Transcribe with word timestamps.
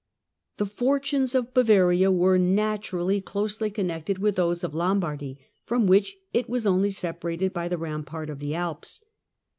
The 0.57 0.65
fortunes 0.65 1.35
of 1.35 1.53
Bavaria 1.53 2.11
were 2.11 2.39
naturally 2.39 3.21
closely 3.21 3.69
connected 3.69 4.17
with 4.17 4.35
those 4.35 4.63
of 4.63 4.73
Lombardy, 4.73 5.37
from 5.63 5.85
which 5.85 6.17
it 6.33 6.49
was 6.49 6.65
only 6.65 6.89
separ 6.89 7.29
ated 7.29 7.53
by 7.53 7.67
the 7.67 7.77
rampart 7.77 8.31
of 8.31 8.39
the 8.39 8.55
Alps. 8.55 9.01